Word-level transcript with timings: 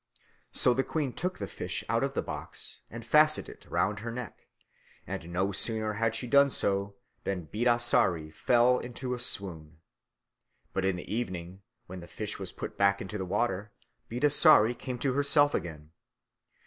So 0.51 0.73
the 0.73 0.83
queen 0.83 1.13
took 1.13 1.37
the 1.37 1.47
fish 1.47 1.83
out 1.87 2.03
of 2.03 2.15
the 2.15 2.23
box 2.23 2.81
and 2.89 3.05
fastened 3.05 3.47
it 3.47 3.67
round 3.69 3.99
her 3.99 4.11
neck; 4.11 4.47
and 5.05 5.31
no 5.31 5.51
sooner 5.51 5.93
had 5.93 6.15
she 6.15 6.25
done 6.25 6.49
so 6.49 6.95
than 7.23 7.45
Bidasari 7.45 8.31
fell 8.33 8.79
into 8.79 9.13
a 9.13 9.19
swoon. 9.19 9.77
But 10.73 10.85
in 10.85 10.95
the 10.95 11.13
evening, 11.13 11.61
when 11.85 11.99
the 11.99 12.07
fish 12.07 12.39
was 12.39 12.51
put 12.51 12.77
back 12.79 12.99
into 12.99 13.19
the 13.19 13.25
water, 13.27 13.73
Bidasari 14.09 14.73
came 14.73 14.97
to 14.97 15.13
herself 15.13 15.53
again. 15.53 15.91